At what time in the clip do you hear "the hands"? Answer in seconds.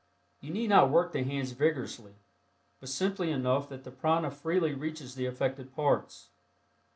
1.13-1.51